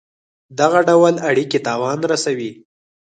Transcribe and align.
دغه 0.59 0.79
ډول 0.89 1.15
اړېکي 1.29 1.59
تاوان 1.67 1.99
رسوي. 2.11 2.51